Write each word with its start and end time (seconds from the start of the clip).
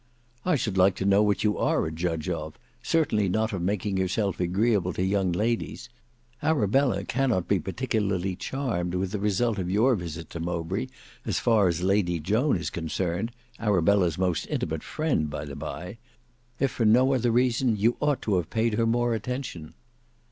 "I 0.43 0.55
should 0.55 0.79
like 0.79 0.95
to 0.95 1.05
know 1.05 1.21
what 1.21 1.43
you 1.43 1.59
are 1.59 1.85
a 1.85 1.91
judge 1.91 2.27
of; 2.27 2.57
certainly 2.81 3.29
not 3.29 3.53
of 3.53 3.61
making 3.61 3.97
yourself 3.99 4.39
agreeable 4.39 4.93
to 4.93 5.03
young 5.03 5.31
ladies. 5.31 5.89
Arabella 6.41 7.03
cannot 7.03 7.45
he 7.49 7.59
particularly 7.59 8.35
charmed 8.35 8.95
with 8.95 9.11
the 9.11 9.19
result 9.19 9.59
of 9.59 9.69
your 9.69 9.93
visit 9.95 10.31
to 10.31 10.39
Mowbray, 10.39 10.87
as 11.23 11.37
far 11.37 11.67
as 11.67 11.83
Lady 11.83 12.19
Joan 12.19 12.57
is 12.57 12.71
concerned, 12.71 13.31
Arabella's 13.59 14.17
most 14.17 14.47
intimate 14.47 14.81
friend 14.81 15.29
by 15.29 15.45
the 15.45 15.55
bye. 15.55 15.99
If 16.59 16.71
for 16.71 16.83
no 16.85 17.13
other 17.13 17.29
reason, 17.29 17.77
you 17.77 17.95
ought 17.99 18.23
to 18.23 18.37
have 18.37 18.49
paid 18.49 18.73
her 18.73 18.87
more 18.87 19.13
attention." 19.13 19.75